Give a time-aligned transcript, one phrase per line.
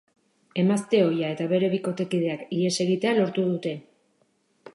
[0.61, 3.77] Emazte ohia eta bere bikotekideak ihes egitea lortu dute.